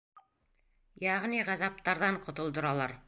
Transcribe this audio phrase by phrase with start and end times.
[1.05, 2.99] Йәғни ғазаптарҙан ҡотолдоралар.